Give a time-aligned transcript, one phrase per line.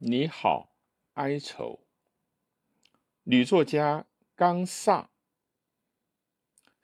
[0.00, 0.72] 你好，
[1.14, 1.80] 哀愁。
[3.24, 5.10] 女作家冈萨，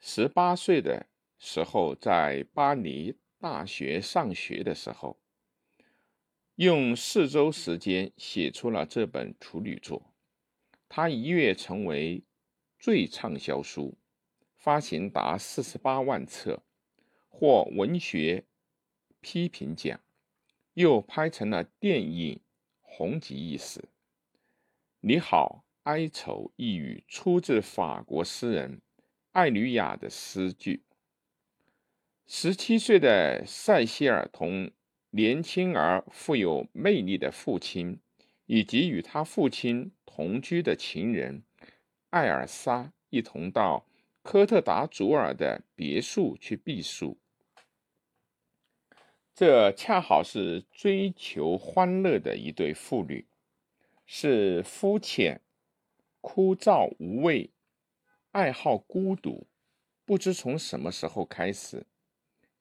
[0.01, 1.07] 十八岁的
[1.37, 5.17] 时候在巴黎大学上学的时候，
[6.55, 10.13] 用四周时间写出了这本处女作，
[10.89, 12.25] 她一跃成为
[12.77, 13.97] 最畅销书，
[14.57, 16.65] 发行达四十八万册，
[17.29, 18.43] 获文学
[19.21, 20.01] 批评奖，
[20.73, 22.41] 又拍成了电影，
[22.97, 23.89] 红极一时。
[25.01, 25.65] 你好。
[25.83, 28.81] 哀愁一语出自法国诗人
[29.33, 30.85] 艾吕雅的诗句。
[32.25, 34.71] 十七岁的塞西尔同
[35.09, 37.99] 年轻而富有魅力的父亲，
[38.45, 41.43] 以及与他父亲同居的情人
[42.11, 43.85] 艾尔莎一同到
[44.23, 47.19] 科特达祖尔的别墅去避暑。
[49.35, 53.27] 这恰好是追求欢乐的一对妇女，
[54.05, 55.41] 是肤浅。
[56.21, 57.51] 枯燥无味，
[58.31, 59.45] 爱好孤独，
[60.05, 61.85] 不知从什么时候开始，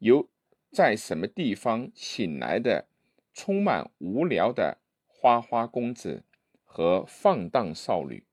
[0.00, 0.28] 由
[0.70, 2.88] 在什么地方醒来的，
[3.32, 6.24] 充满无聊的花花公子
[6.64, 8.26] 和放荡少女。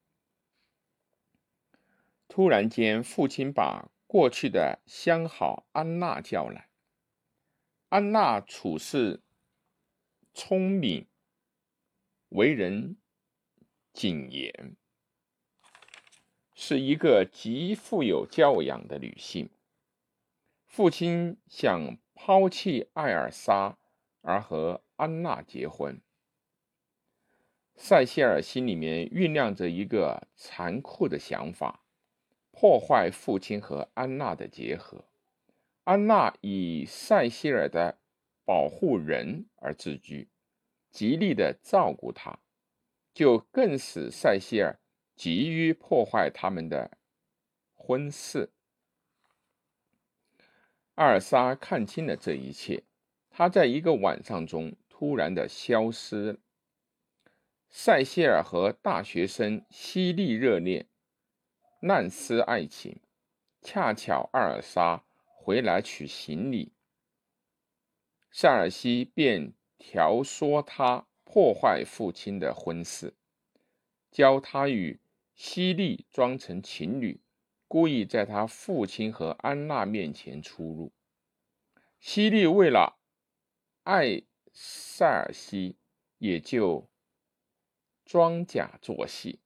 [2.28, 6.71] 突然间，父亲把过去的相好安娜叫来。
[7.92, 9.22] 安娜处事
[10.34, 11.06] 聪明，
[12.30, 12.96] 为人
[13.92, 14.78] 谨严。
[16.56, 19.50] 是一个极富有教养的女性。
[20.66, 23.78] 父亲想抛弃艾尔莎，
[24.22, 26.00] 而和安娜结婚。
[27.76, 31.84] 塞西尔心里面酝酿着一个残酷的想法，
[32.52, 35.11] 破坏父亲和安娜的结合。
[35.84, 38.00] 安娜以塞西尔的
[38.46, 40.30] 保护人而自居，
[40.90, 42.40] 极力的照顾他，
[43.14, 44.78] 就更使塞西尔。
[45.14, 46.98] 急于破坏他们的
[47.76, 48.50] 婚事。
[50.96, 52.86] 阿尔莎看清了这一切，
[53.30, 56.40] 她在一个晚上中突然的消失。
[57.70, 60.88] 塞西尔和大学生犀利热恋，
[61.82, 63.00] 难思爱情。
[63.62, 65.04] 恰巧阿尔莎
[65.44, 66.72] 回来取行李，
[68.32, 73.16] 塞尔西便调唆他破坏父亲的婚事，
[74.12, 75.00] 教他与。
[75.34, 77.20] 西利装成情侣，
[77.68, 80.94] 故意在他父亲和安娜面前出入。
[82.00, 83.00] 西利为了
[83.82, 84.22] 爱
[84.54, 85.78] 塞尔西，
[86.20, 86.92] 也就
[88.06, 89.40] 装假作戏。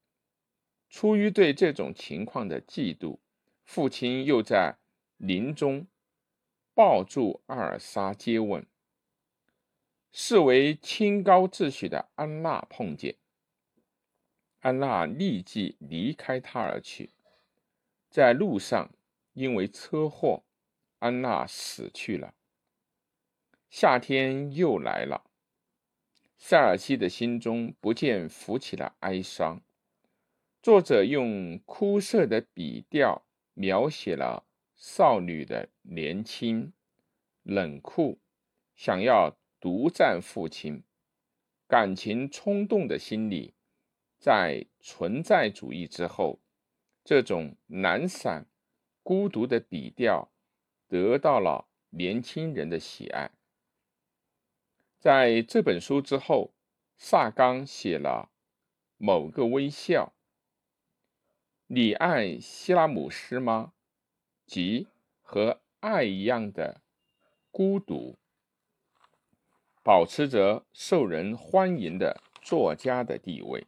[0.89, 3.19] 出于对这种情况的嫉妒，
[3.63, 4.77] 父亲又在
[5.17, 5.87] 林中
[6.73, 8.65] 抱住阿尔莎接吻。
[10.17, 13.17] 视为清高秩序的安娜碰见。
[14.61, 17.11] 安娜立即离开他而去，
[18.09, 18.91] 在路上
[19.33, 20.43] 因为车祸，
[20.99, 22.33] 安娜死去了。
[23.69, 25.29] 夏天又来了，
[26.37, 29.61] 塞尔西的心中不见浮起了哀伤。
[30.63, 36.73] 作者用枯涩的笔调描写了少女的年轻、
[37.43, 38.19] 冷酷，
[38.75, 40.83] 想要独占父亲，
[41.67, 43.53] 感情冲动的心理。
[44.17, 46.41] 在存在主义之后，
[47.03, 48.47] 这种懒散、
[49.03, 50.31] 孤独的笔调
[50.87, 53.31] 得到了年轻人的喜爱。
[54.97, 56.55] 在这本书之后，
[56.97, 58.31] 萨冈写了
[58.97, 60.15] 《某个微笑》。
[61.67, 63.73] 你爱希拉姆斯吗？
[64.45, 64.87] 即
[65.21, 66.81] 和爱一样的
[67.51, 68.17] 孤独，
[69.83, 73.65] 保持着受人欢迎的作家的地位。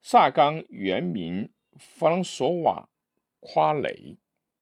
[0.00, 2.88] 萨冈原名弗朗索瓦·
[3.52, 4.18] 夸雷，